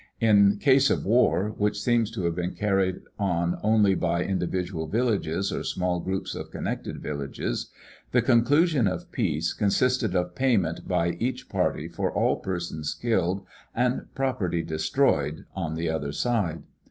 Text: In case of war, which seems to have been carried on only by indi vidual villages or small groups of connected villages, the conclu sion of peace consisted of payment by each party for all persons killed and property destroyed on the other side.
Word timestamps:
In 0.19 0.57
case 0.57 0.89
of 0.89 1.05
war, 1.05 1.49
which 1.59 1.79
seems 1.79 2.09
to 2.09 2.23
have 2.23 2.33
been 2.35 2.55
carried 2.55 3.01
on 3.19 3.59
only 3.61 3.93
by 3.93 4.23
indi 4.23 4.47
vidual 4.47 4.89
villages 4.91 5.51
or 5.53 5.63
small 5.63 5.99
groups 5.99 6.33
of 6.33 6.49
connected 6.49 7.03
villages, 7.03 7.69
the 8.11 8.23
conclu 8.23 8.65
sion 8.65 8.87
of 8.87 9.11
peace 9.11 9.53
consisted 9.53 10.15
of 10.15 10.33
payment 10.33 10.87
by 10.87 11.09
each 11.19 11.49
party 11.49 11.87
for 11.87 12.11
all 12.11 12.37
persons 12.37 12.95
killed 12.99 13.45
and 13.75 14.07
property 14.15 14.63
destroyed 14.63 15.45
on 15.53 15.75
the 15.75 15.87
other 15.87 16.11
side. 16.11 16.63